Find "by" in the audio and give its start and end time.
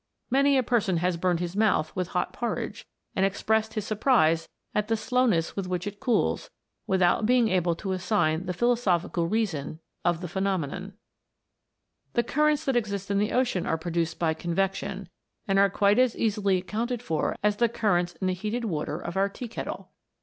14.17-14.33